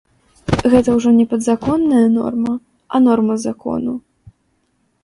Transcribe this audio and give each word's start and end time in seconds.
Гэта 0.73 0.95
ўжо 0.95 1.09
не 1.19 1.25
падзаконная 1.33 2.03
норма, 2.17 2.53
а 2.97 3.05
норма 3.11 3.35
закону. 3.47 3.93